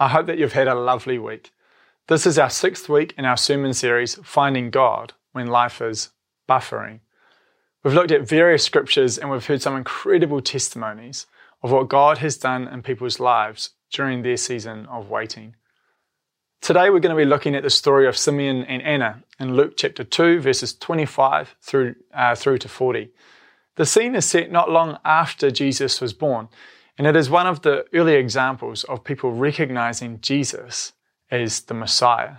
[0.00, 1.50] I hope that you've had a lovely week.
[2.06, 6.10] This is our sixth week in our sermon series, Finding God When Life is
[6.48, 7.00] Buffering.
[7.82, 11.26] We've looked at various scriptures and we've heard some incredible testimonies
[11.64, 15.56] of what God has done in people's lives during their season of waiting.
[16.60, 19.74] Today we're going to be looking at the story of Simeon and Anna in Luke
[19.76, 23.10] chapter 2, verses 25 through, uh, through to 40.
[23.74, 26.48] The scene is set not long after Jesus was born,
[26.98, 30.92] and it is one of the early examples of people recognizing Jesus
[31.30, 32.38] as the Messiah.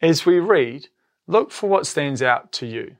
[0.00, 0.88] As we read,
[1.26, 2.96] look for what stands out to you.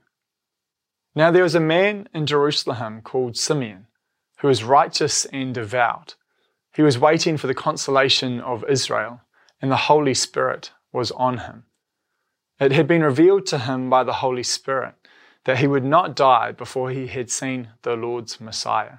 [1.15, 3.87] Now there was a man in Jerusalem called Simeon,
[4.41, 6.17] who was righteous and devout.
[6.75, 9.23] He was waiting for the consolation of Israel,
[9.63, 11.65] and the Holy Spirit was on him.
[12.61, 14.95] It had been revealed to him by the Holy Spirit
[15.45, 18.99] that he would not die before he had seen the Lord's Messiah.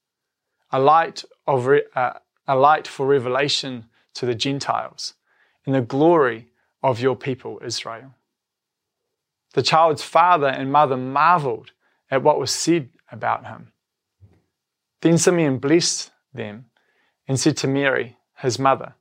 [0.71, 2.13] a light, of uh,
[2.47, 5.13] a light for revelation to the Gentiles,
[5.65, 6.47] in the glory
[6.81, 8.13] of your people Israel.
[9.53, 11.71] The child's father and mother marveled
[12.09, 13.71] at what was said about him.
[15.01, 16.65] Then Simeon blessed them
[17.27, 18.95] and said to Mary, his mother,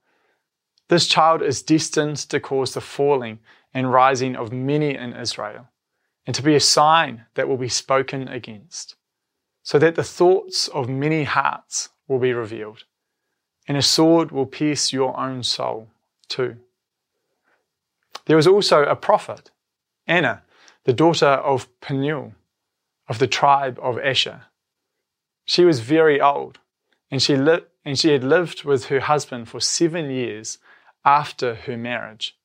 [0.88, 3.38] This child is destined to cause the falling
[3.72, 5.69] and rising of many in Israel,
[6.26, 8.97] and to be a sign that will be spoken against
[9.62, 12.84] so that the thoughts of many hearts will be revealed,
[13.69, 15.88] and a sword will pierce your own soul
[16.28, 16.56] too.
[18.26, 19.50] There was also a prophet,
[20.06, 20.43] Anna,
[20.84, 22.34] the daughter of Penuel,
[23.09, 24.43] of the tribe of Asher.
[25.44, 26.59] She was very old,
[27.10, 30.59] and she, li- and she had lived with her husband for seven years
[31.04, 32.37] after her marriage.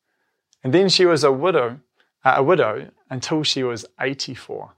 [0.62, 1.80] And then she was a widow,
[2.24, 4.72] uh, a widow until she was 84.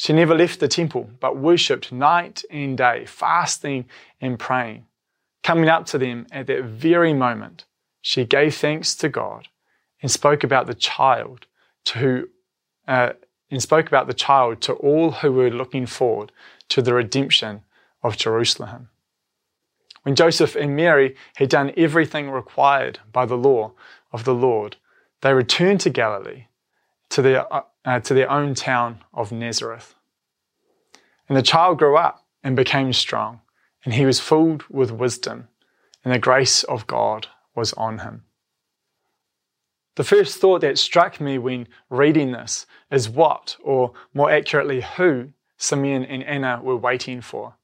[0.00, 3.84] She never left the temple, but worshipped night and day, fasting
[4.18, 4.86] and praying.
[5.42, 7.66] Coming up to them at that very moment,
[8.00, 9.48] she gave thanks to God
[10.00, 11.44] and spoke about the child
[11.84, 12.28] to who,
[12.88, 13.10] uh,
[13.50, 16.32] and spoke about the child to all who were looking forward
[16.70, 17.60] to the redemption
[18.02, 18.88] of Jerusalem.
[20.04, 23.72] When Joseph and Mary had done everything required by the law
[24.12, 24.78] of the Lord,
[25.20, 26.46] they returned to Galilee,
[27.10, 29.94] to their uh, uh, to their own town of Nazareth.
[31.28, 33.40] And the child grew up and became strong,
[33.84, 35.48] and he was filled with wisdom,
[36.04, 38.24] and the grace of God was on him.
[39.96, 45.30] The first thought that struck me when reading this is what, or more accurately, who
[45.56, 47.56] Simeon and Anna were waiting for.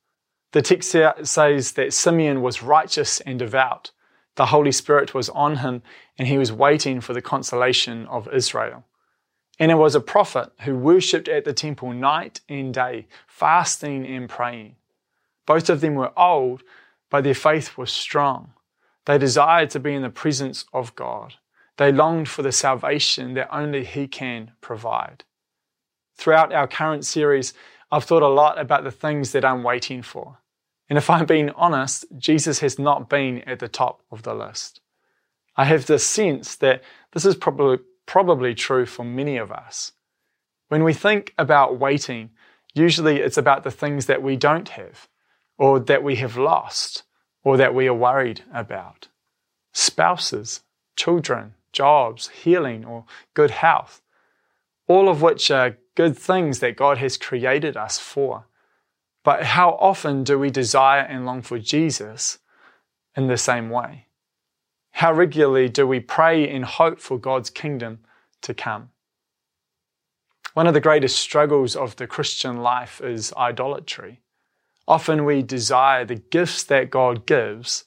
[0.52, 3.90] The text says that Simeon was righteous and devout.
[4.34, 5.82] The Holy Spirit was on him,
[6.18, 8.84] and he was waiting for the consolation of Israel.
[9.58, 14.76] Anna was a prophet who worshipped at the temple night and day, fasting and praying.
[15.46, 16.62] Both of them were old,
[17.10, 18.52] but their faith was strong.
[19.06, 21.34] They desired to be in the presence of God.
[21.78, 25.24] They longed for the salvation that only He can provide.
[26.16, 27.54] Throughout our current series,
[27.90, 30.38] I've thought a lot about the things that I'm waiting for.
[30.88, 34.80] And if I'm being honest, Jesus has not been at the top of the list.
[35.56, 36.82] I have the sense that
[37.12, 39.92] this is probably probably true for many of us.
[40.68, 42.30] When we think about waiting,
[42.74, 45.08] usually it's about the things that we don't have,
[45.58, 47.03] or that we have lost,
[47.44, 49.08] or that we are worried about.
[49.72, 50.62] Spouses,
[50.97, 53.04] children, jobs, healing, or
[53.34, 54.00] good health.
[54.88, 58.47] All of which are good things that God has created us for.
[59.24, 62.38] But how often do we desire and long for Jesus
[63.16, 64.05] in the same way?
[64.97, 67.98] How regularly do we pray in hope for God's kingdom
[68.41, 68.89] to come?
[70.54, 74.22] One of the greatest struggles of the Christian life is idolatry.
[74.89, 77.84] Often we desire the gifts that God gives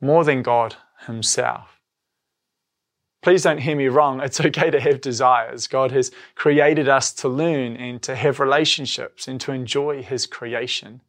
[0.00, 0.76] more than God
[1.08, 1.80] Himself.
[3.22, 4.20] Please don't hear me wrong.
[4.20, 5.66] It's okay to have desires.
[5.66, 11.00] God has created us to learn and to have relationships and to enjoy His creation.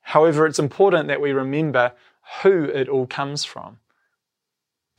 [0.00, 1.92] However, it's important that we remember
[2.42, 3.78] who it all comes from.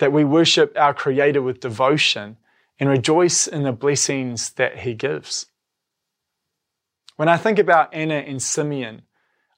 [0.01, 2.37] That we worship our Creator with devotion
[2.79, 5.45] and rejoice in the blessings that He gives.
[7.17, 9.03] When I think about Anna and Simeon,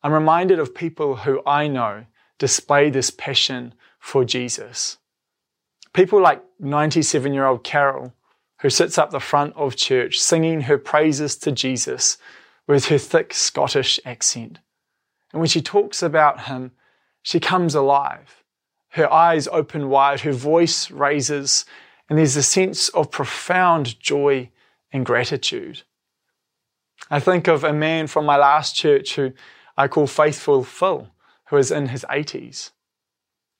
[0.04, 2.08] I'm reminded of people who I know
[2.40, 4.98] display this passion for Jesus.
[5.94, 8.14] People like 97 year old Carol,
[8.60, 12.18] who sits up the front of church singing her praises to Jesus
[12.68, 14.60] with her thick Scottish accent.
[15.32, 16.74] And when she talks about him,
[17.22, 18.43] she comes alive.
[18.94, 21.66] Her eyes open wide, her voice raises,
[22.08, 24.52] and there's a sense of profound joy
[24.92, 25.82] and gratitude.
[27.10, 29.34] I think of a man from my last church who
[29.76, 31.08] I call Faithful Phil,
[31.50, 32.70] who is in his 80s.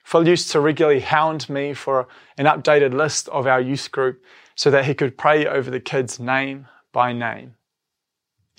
[0.04, 2.08] Phil used to regularly hound me for
[2.38, 6.20] an updated list of our youth group so that he could pray over the kids
[6.20, 7.56] name by name.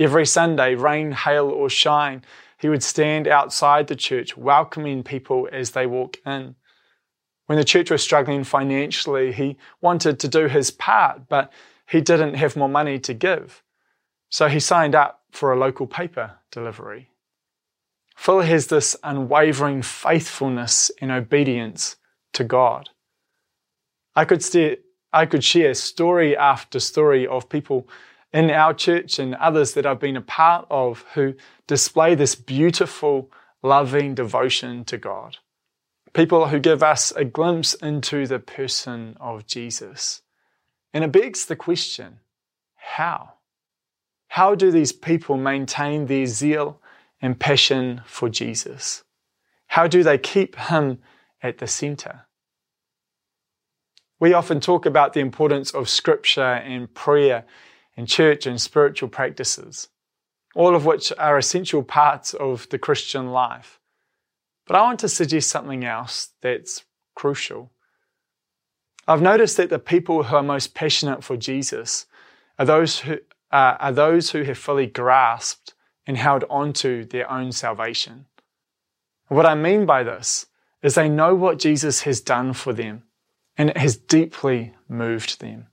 [0.00, 2.24] Every Sunday, rain, hail, or shine,
[2.58, 6.56] he would stand outside the church welcoming people as they walk in.
[7.46, 11.52] When the church was struggling financially, he wanted to do his part, but
[11.86, 13.62] he didn't have more money to give.
[14.30, 17.10] So he signed up for a local paper delivery.
[18.16, 21.96] Phil has this unwavering faithfulness and obedience
[22.32, 22.90] to God.
[24.16, 24.44] I could,
[25.12, 27.88] I could share story after story of people
[28.32, 31.34] in our church and others that I've been a part of who
[31.66, 33.30] display this beautiful,
[33.62, 35.38] loving devotion to God.
[36.14, 40.22] People who give us a glimpse into the person of Jesus.
[40.92, 42.20] And it begs the question
[42.76, 43.34] how?
[44.28, 46.80] How do these people maintain their zeal
[47.20, 49.02] and passion for Jesus?
[49.66, 50.98] How do they keep Him
[51.42, 52.26] at the center?
[54.20, 57.44] We often talk about the importance of scripture and prayer
[57.96, 59.88] and church and spiritual practices,
[60.54, 63.80] all of which are essential parts of the Christian life.
[64.66, 66.84] But I want to suggest something else that's
[67.14, 67.70] crucial.
[69.06, 72.06] I've noticed that the people who are most passionate for Jesus
[72.58, 73.18] are those who,
[73.50, 75.74] uh, are those who have fully grasped
[76.06, 78.26] and held onto their own salvation.
[79.28, 80.46] What I mean by this
[80.82, 83.04] is they know what Jesus has done for them
[83.56, 85.68] and it has deeply moved them.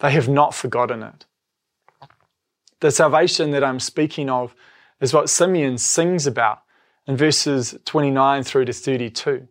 [0.00, 1.26] They have not forgotten it.
[2.80, 4.54] The salvation that I'm speaking of
[5.00, 6.61] is what Simeon sings about
[7.06, 9.48] in verses 29 through to 32.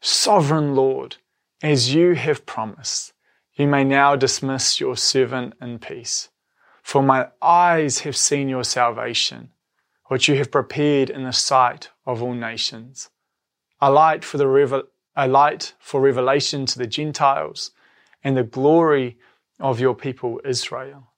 [0.00, 1.16] Sovereign Lord,
[1.62, 3.12] as you have promised,
[3.54, 6.28] you may now dismiss your servant in peace.
[6.82, 9.50] For my eyes have seen your salvation,
[10.06, 13.08] which you have prepared in the sight of all nations,
[13.80, 17.70] a light for the revel- a light for revelation to the Gentiles,
[18.22, 19.18] and the glory
[19.60, 21.13] of your people Israel.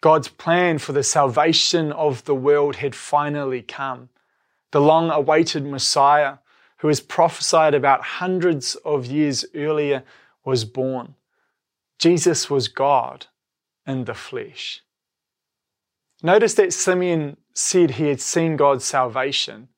[0.00, 4.08] God's plan for the salvation of the world had finally come.
[4.70, 6.38] The long awaited Messiah,
[6.78, 10.04] who was prophesied about hundreds of years earlier,
[10.44, 11.16] was born.
[11.98, 13.26] Jesus was God
[13.86, 14.80] in the flesh.
[16.22, 19.68] Notice that Simeon said he had seen God's salvation.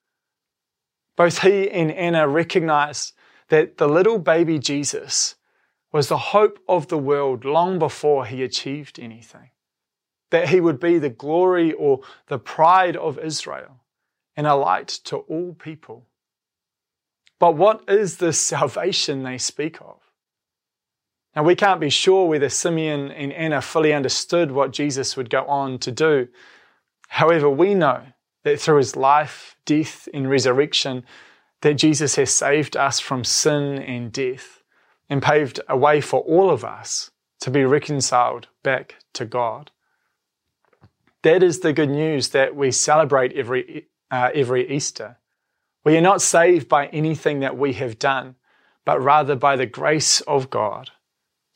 [1.16, 3.14] Both he and Anna recognized
[3.48, 5.34] that the little baby Jesus
[5.92, 9.50] was the hope of the world long before he achieved anything.
[10.32, 13.80] That he would be the glory or the pride of Israel
[14.36, 16.06] and a light to all people.
[17.38, 19.98] But what is this salvation they speak of?
[21.36, 25.44] Now, we can't be sure whether Simeon and Anna fully understood what Jesus would go
[25.46, 26.28] on to do.
[27.08, 28.02] However, we know
[28.44, 31.04] that through his life, death, and resurrection,
[31.60, 34.62] that Jesus has saved us from sin and death
[35.08, 37.10] and paved a way for all of us
[37.40, 39.70] to be reconciled back to God.
[41.22, 45.18] That is the good news that we celebrate every, uh, every Easter.
[45.84, 48.36] We are not saved by anything that we have done,
[48.84, 50.90] but rather by the grace of God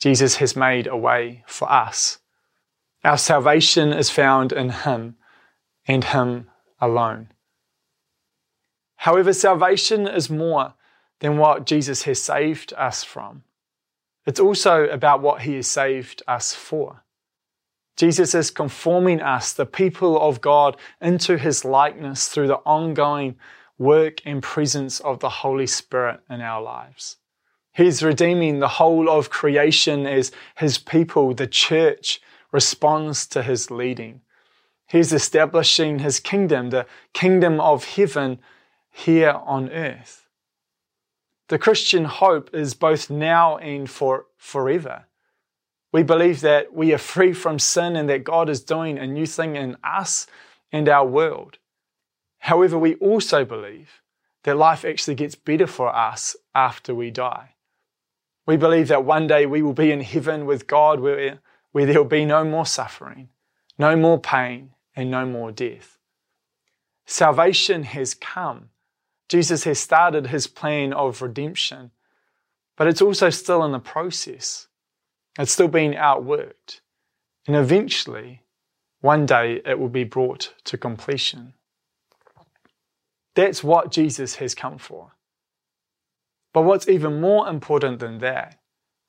[0.00, 2.18] Jesus has made a way for us.
[3.02, 5.16] Our salvation is found in Him
[5.86, 7.28] and Him alone.
[8.96, 10.74] However, salvation is more
[11.20, 13.44] than what Jesus has saved us from.
[14.26, 17.04] It's also about what He has saved us for.
[17.96, 23.36] Jesus is conforming us, the people of God, into His likeness through the ongoing
[23.78, 27.16] work and presence of the Holy Spirit in our lives.
[27.76, 34.22] He's redeeming the whole of creation as his people, the church, responds to his leading.
[34.88, 38.38] He's establishing his kingdom, the kingdom of heaven
[38.90, 40.26] here on earth.
[41.48, 45.04] The Christian hope is both now and for forever.
[45.92, 49.26] We believe that we are free from sin and that God is doing a new
[49.26, 50.26] thing in us
[50.72, 51.58] and our world.
[52.38, 54.02] However, we also believe
[54.44, 57.54] that life actually gets better for us after we die.
[58.46, 61.40] We believe that one day we will be in heaven with God where,
[61.72, 63.28] where there will be no more suffering,
[63.78, 65.98] no more pain, and no more death.
[67.04, 68.70] Salvation has come.
[69.28, 71.90] Jesus has started his plan of redemption,
[72.76, 74.68] but it's also still in the process.
[75.38, 76.80] It's still being outworked.
[77.46, 78.42] And eventually,
[79.00, 81.54] one day, it will be brought to completion.
[83.34, 85.12] That's what Jesus has come for.
[86.52, 88.58] But what's even more important than that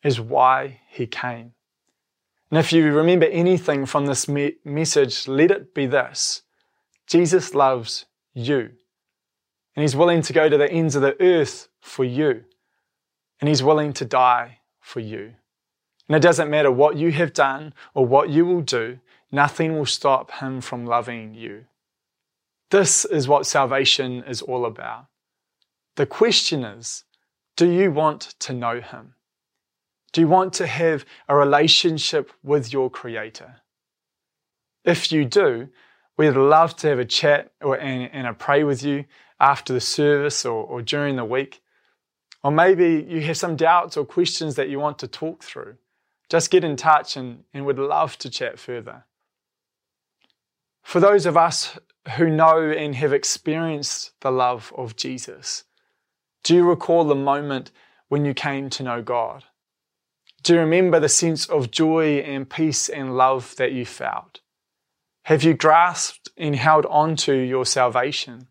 [0.04, 1.54] is why he came.
[2.52, 6.44] And if you remember anything from this me- message, let it be this
[7.08, 8.72] Jesus loves you.
[9.76, 12.44] And he's willing to go to the ends of the earth for you.
[13.40, 15.34] And he's willing to die for you.
[16.08, 19.00] And it doesn't matter what you have done or what you will do,
[19.32, 21.66] nothing will stop him from loving you.
[22.70, 25.08] This is what salvation is all about.
[25.96, 27.04] The question is,
[27.56, 29.16] do you want to know him?
[30.14, 33.62] Do you want to have a relationship with your creator?
[34.86, 35.70] If you do,
[36.18, 39.06] we'd love to have a chat or, and, and a pray with you
[39.40, 41.62] after the service or, or during the week.
[42.44, 45.78] Or maybe you have some doubts or questions that you want to talk through
[46.30, 49.06] just get in touch and, and would love to chat further.
[50.84, 51.78] For those of us
[52.16, 55.66] who know and have experienced the love of Jesus,
[56.44, 57.72] do you recall the moment
[58.08, 59.44] when you came to know God?
[60.44, 64.40] Do you remember the sense of joy and peace and love that you felt?
[65.24, 68.48] Have you grasped and held on to your salvation?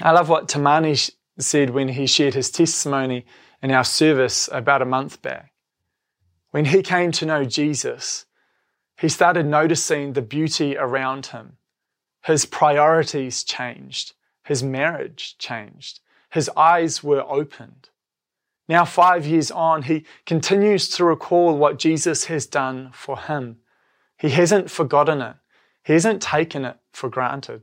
[0.00, 3.26] I love what Tamani said when he shared his testimony
[3.62, 5.52] in our service about a month back.
[6.58, 8.26] When he came to know Jesus,
[8.98, 11.56] he started noticing the beauty around him.
[12.24, 14.14] His priorities changed.
[14.42, 16.00] His marriage changed.
[16.30, 17.90] His eyes were opened.
[18.68, 23.58] Now, five years on, he continues to recall what Jesus has done for him.
[24.18, 25.36] He hasn't forgotten it.
[25.84, 27.62] He hasn't taken it for granted.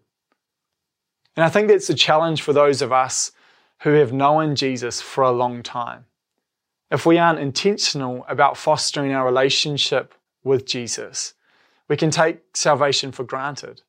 [1.36, 3.34] And I think that's a challenge for those of us
[3.82, 6.06] who have known Jesus for a long time
[6.96, 10.14] if we aren't intentional about fostering our relationship
[10.46, 11.34] with Jesus,
[11.90, 13.82] we can take salvation for granted.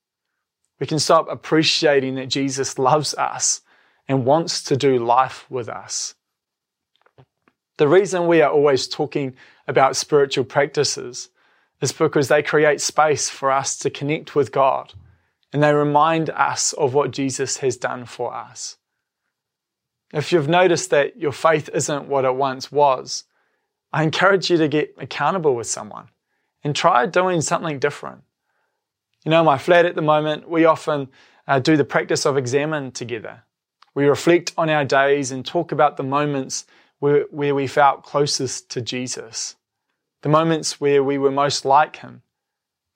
[0.81, 3.61] We can stop appreciating that Jesus loves us
[4.09, 6.17] and wants to do life with us.
[7.77, 9.37] The reason we are always talking
[9.69, 11.29] about spiritual practices
[11.81, 14.95] is because they create space for us to connect with God
[15.53, 18.79] and they remind us of what Jesus has done for us.
[20.17, 23.25] If you've noticed that your faith isn't what it once was,
[23.93, 26.09] I encourage you to get accountable with someone
[26.65, 28.23] and try doing something different.
[29.27, 31.09] You know, my flat at the moment, we often
[31.47, 33.43] uh, do the practice of examen together.
[33.95, 36.65] We reflect on our days and talk about the moments
[36.99, 39.57] where, where we felt closest to Jesus,
[40.23, 42.23] the moments where we were most like Him,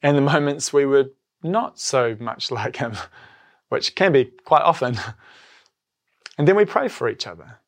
[0.03, 1.11] and the moments we were
[1.43, 2.97] not so much like Him,
[3.69, 4.99] which can be quite often.
[6.41, 7.59] And then we pray for each other.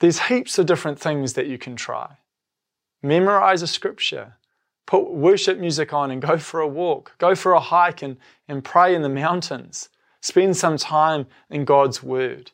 [0.00, 2.18] There's heaps of different things that you can try.
[3.02, 4.34] Memorize a scripture,
[4.84, 8.62] put worship music on and go for a walk, go for a hike and, and
[8.62, 9.88] pray in the mountains.
[10.20, 12.50] Spend some time in God's Word.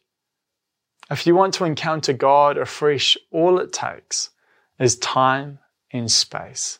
[1.10, 4.30] If you want to encounter God afresh, all it takes
[4.78, 5.58] is time
[5.90, 6.78] and space.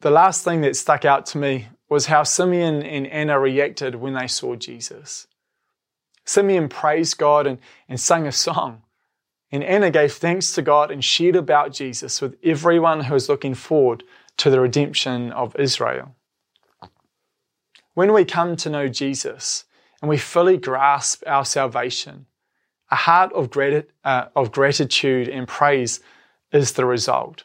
[0.00, 4.12] The last thing that stuck out to me was how Simeon and Anna reacted when
[4.12, 5.26] they saw Jesus.
[6.30, 7.58] Simeon praised God and,
[7.88, 8.82] and sang a song.
[9.50, 13.54] And Anna gave thanks to God and shared about Jesus with everyone who was looking
[13.54, 14.04] forward
[14.36, 16.14] to the redemption of Israel.
[17.94, 19.64] When we come to know Jesus
[20.00, 22.26] and we fully grasp our salvation,
[22.92, 25.98] a heart of, grat- uh, of gratitude and praise
[26.52, 27.42] is the result.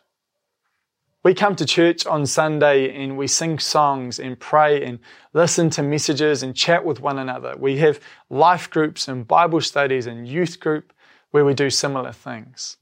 [1.26, 5.00] We come to church on Sunday and we sing songs and pray and
[5.34, 7.56] listen to messages and chat with one another.
[7.58, 10.94] We have life groups and Bible studies and youth group
[11.32, 12.78] where we do similar things.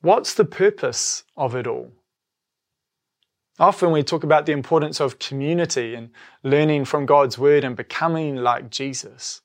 [0.00, 1.92] What's the purpose of it all?
[3.58, 6.08] Often we talk about the importance of community and
[6.42, 9.42] learning from God's word and becoming like Jesus.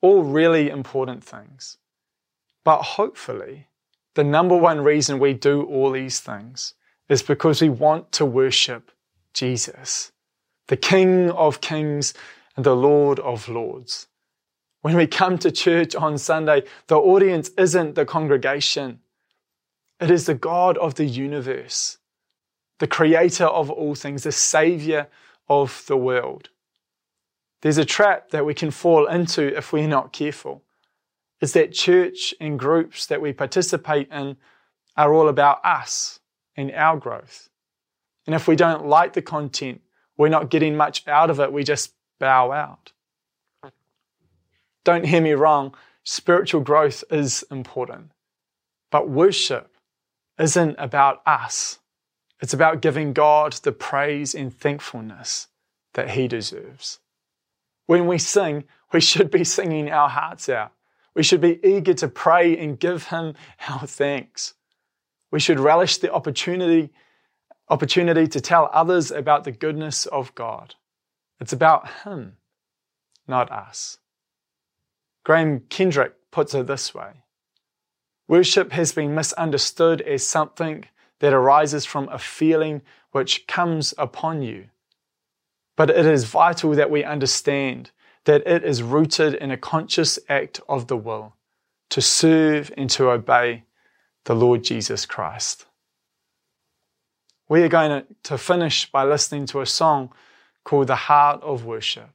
[0.00, 1.76] All really important things.
[2.64, 3.66] But hopefully,
[4.14, 6.72] the number one reason we do all these things
[7.08, 8.90] is because we want to worship
[9.32, 10.12] Jesus,
[10.66, 12.14] the King of Kings
[12.56, 14.08] and the Lord of Lords.
[14.82, 19.00] When we come to church on Sunday, the audience isn't the congregation.
[20.00, 21.98] It is the God of the universe,
[22.78, 25.08] the creator of all things, the savior
[25.48, 26.50] of the world.
[27.62, 30.62] There's a trap that we can fall into if we're not careful.
[31.40, 34.36] Is that church and groups that we participate in
[34.96, 36.17] are all about us
[36.58, 37.48] and our growth.
[38.26, 39.80] And if we don't like the content,
[40.18, 42.92] we're not getting much out of it, we just bow out.
[44.84, 48.10] Don't hear me wrong, spiritual growth is important.
[48.90, 49.76] But worship
[50.38, 51.78] isn't about us.
[52.40, 55.46] It's about giving God the praise and thankfulness
[55.94, 56.98] that He deserves.
[57.86, 60.72] When we sing, we should be singing our hearts out.
[61.14, 63.34] We should be eager to pray and give Him
[63.68, 64.54] our thanks.
[65.30, 66.90] We should relish the opportunity,
[67.68, 70.74] opportunity to tell others about the goodness of God.
[71.40, 72.36] It's about Him,
[73.26, 73.98] not us.
[75.24, 77.22] Graham Kendrick puts it this way
[78.26, 80.84] Worship has been misunderstood as something
[81.20, 82.82] that arises from a feeling
[83.12, 84.66] which comes upon you.
[85.76, 87.90] But it is vital that we understand
[88.24, 91.34] that it is rooted in a conscious act of the will
[91.90, 93.64] to serve and to obey
[94.28, 95.64] the Lord Jesus Christ.
[97.48, 100.12] We are going to finish by listening to a song
[100.64, 102.10] called The Heart of Worship.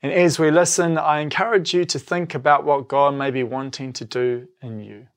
[0.00, 3.92] And as we listen, I encourage you to think about what God may be wanting
[3.92, 5.08] to do in you.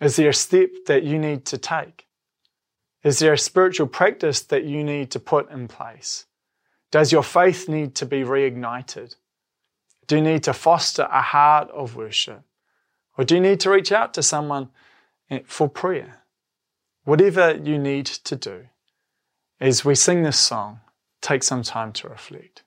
[0.00, 2.06] Is there a step that you need to take?
[3.02, 6.26] Is there a spiritual practice that you need to put in place?
[6.92, 9.16] Does your faith need to be reignited?
[10.06, 12.42] Do you need to foster a heart of worship?
[13.18, 14.68] Or do you need to reach out to someone
[15.46, 16.22] for prayer?
[17.04, 18.66] Whatever you need to do,
[19.60, 20.80] as we sing this song,
[21.20, 22.62] take some time to reflect.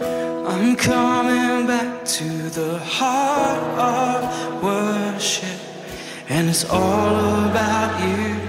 [0.00, 5.60] I'm coming back to the heart of worship,
[6.28, 8.39] and it's all about you.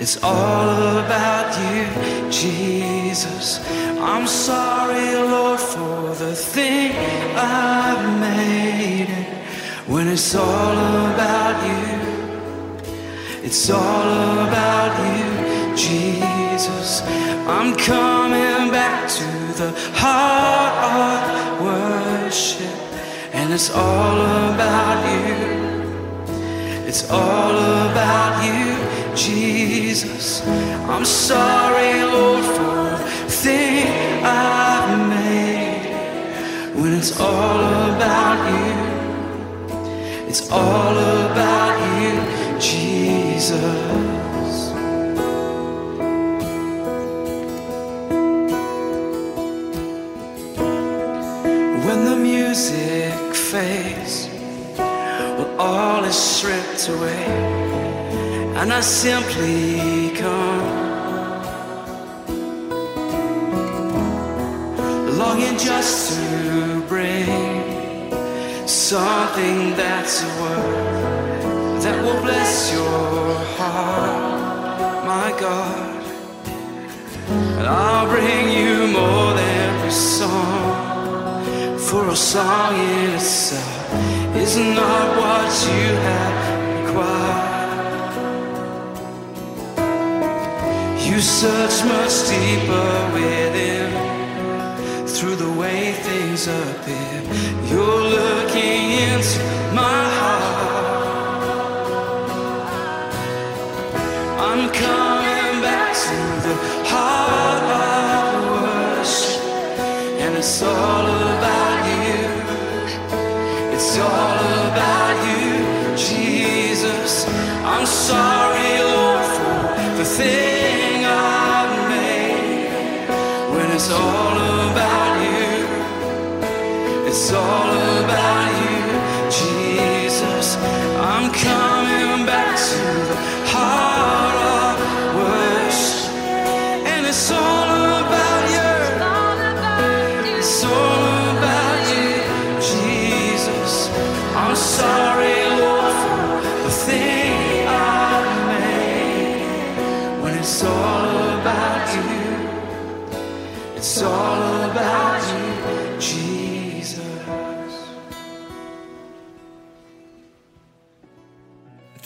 [0.00, 3.60] It's all about you, Jesus.
[4.00, 6.92] I'm sorry, Lord, for the thing
[7.36, 9.08] I've made.
[9.88, 10.78] When it's all
[11.12, 11.98] about you,
[13.42, 17.02] it's all about you, Jesus.
[17.48, 19.28] I'm coming back to
[19.60, 22.78] the heart of worship,
[23.32, 24.20] and it's all
[24.54, 25.58] about you.
[26.86, 27.56] It's all
[27.90, 28.76] about you,
[29.18, 30.46] Jesus.
[30.46, 35.92] I'm sorry, Lord, for the thing I've made.
[36.80, 38.76] When it's all about you,
[40.28, 43.58] it's all about you, Jesus.
[51.84, 54.28] When the music fades,
[54.78, 57.47] when all is stripped away,
[58.60, 60.88] and I simply come,
[65.16, 67.28] longing just to bring
[68.66, 76.02] something that's a word that will bless your heart, my God.
[77.58, 81.78] And I'll bring you more than every song.
[81.78, 83.94] For a song in itself
[84.34, 87.37] is not what you have required.
[91.18, 93.90] You search much deeper within
[95.04, 97.22] through the way things appear.
[97.68, 99.40] You're looking into
[99.74, 101.58] my heart.
[104.38, 105.07] I'm coming